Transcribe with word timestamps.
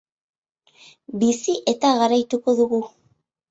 Bizi 1.25 1.55
eta 1.75 1.93
garaituko 2.01 2.57
dugu! 2.63 2.83